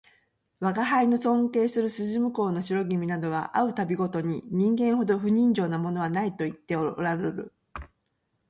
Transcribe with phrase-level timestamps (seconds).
[0.61, 7.53] 吾輩の尊敬する筋向こうの白君などは会う度毎に人間ほど不人情なものはないと言っておらるる